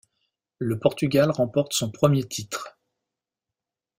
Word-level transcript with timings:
Le 0.57 0.79
Portugal 0.79 1.29
remporte 1.29 1.73
son 1.73 1.91
premier 1.91 2.23
titre. 2.27 2.75